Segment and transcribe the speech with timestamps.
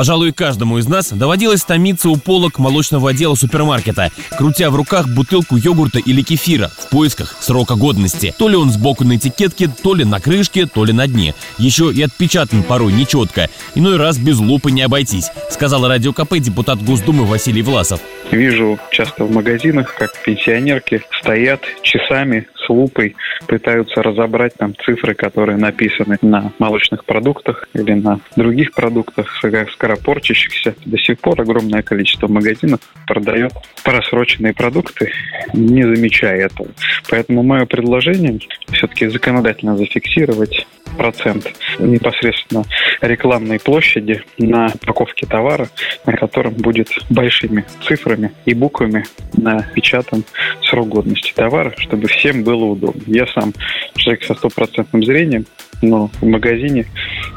[0.00, 5.58] Пожалуй, каждому из нас доводилось томиться у полок молочного отдела супермаркета, крутя в руках бутылку
[5.58, 8.34] йогурта или кефира в поисках срока годности.
[8.38, 11.34] То ли он сбоку на этикетке, то ли на крышке, то ли на дне.
[11.58, 13.50] Еще и отпечатан порой нечетко.
[13.74, 18.00] Иной раз без лупы не обойтись, сказал радио КП депутат Госдумы Василий Власов.
[18.30, 23.16] Вижу часто в магазинах, как пенсионерки стоят часами лупой,
[23.46, 29.42] пытаются разобрать там цифры, которые написаны на молочных продуктах или на других продуктах,
[29.72, 30.74] скоропорчащихся.
[30.84, 33.52] До сих пор огромное количество магазинов продает
[33.84, 35.12] просроченные продукты,
[35.52, 36.68] не замечая этого.
[37.08, 38.38] Поэтому мое предложение
[38.72, 40.66] все-таки законодательно зафиксировать
[40.96, 42.64] процент непосредственно
[43.00, 45.68] рекламной площади на упаковке товара,
[46.06, 50.24] на котором будет большими цифрами и буквами напечатан
[50.62, 53.02] срок годности товара, чтобы всем было удобно.
[53.06, 53.52] Я сам
[53.96, 55.46] человек со стопроцентным зрением,
[55.82, 56.86] но в магазине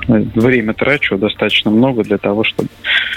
[0.07, 2.69] время трачу достаточно много для того, чтобы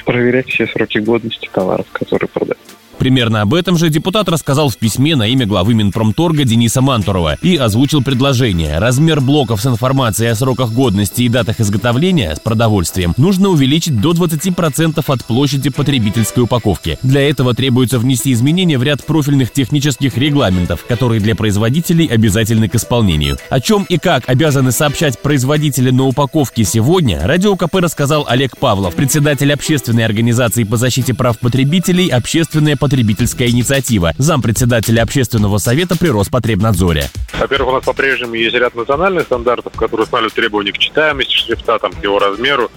[0.05, 2.58] проверять все сроки годности товаров, которые продают.
[2.98, 7.56] Примерно об этом же депутат рассказал в письме на имя главы Минпромторга Дениса Мантурова и
[7.56, 8.78] озвучил предложение.
[8.78, 14.12] Размер блоков с информацией о сроках годности и датах изготовления с продовольствием нужно увеличить до
[14.12, 16.98] 20% от площади потребительской упаковки.
[17.03, 22.75] Для этого требуется внести изменения в ряд профильных технических регламентов, которые для производителей обязательны к
[22.75, 23.38] исполнению.
[23.50, 28.94] О чем и как обязаны сообщать производители на упаковке сегодня, Радио КП рассказал Олег Павлов,
[28.94, 37.10] председатель общественной организации по защите прав потребителей «Общественная потребительская инициатива, зампредседателя общественного совета при Роспотребнадзоре.
[37.36, 41.90] Во-первых, у нас по-прежнему есть ряд национальных стандартов, которые устанавливают требования к читаемости шрифта, там,
[41.90, 42.70] к его размеру,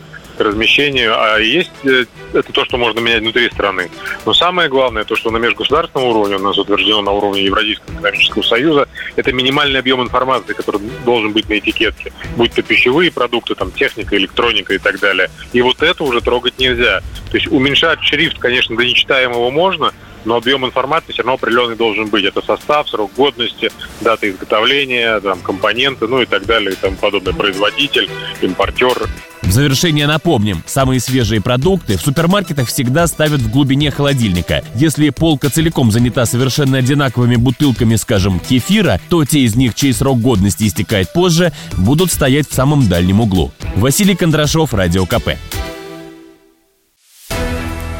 [0.43, 3.89] размещению, а есть э, это то, что можно менять внутри страны.
[4.25, 8.41] Но самое главное, то, что на межгосударственном уровне, у нас утверждено на уровне Евразийского экономического
[8.43, 13.71] союза, это минимальный объем информации, который должен быть на этикетке, будь то пищевые продукты, там,
[13.71, 15.29] техника, электроника и так далее.
[15.53, 17.01] И вот это уже трогать нельзя.
[17.31, 19.93] То есть уменьшать шрифт, конечно, до нечитаемого можно,
[20.25, 22.25] но объем информации все равно определенный должен быть.
[22.25, 23.71] Это состав, срок годности,
[24.01, 27.33] дата изготовления, там, компоненты, ну и так далее, и тому подобное.
[27.33, 28.09] Производитель,
[28.41, 29.09] импортер.
[29.49, 34.63] В завершение напомним, самые свежие продукты в супермаркетах всегда ставят в глубине холодильника.
[34.75, 40.21] Если полка целиком занята совершенно одинаковыми бутылками, скажем, кефира, то те из них, чей срок
[40.21, 43.51] годности истекает позже, будут стоять в самом дальнем углу.
[43.75, 45.29] Василий Кондрашов, Радио КП.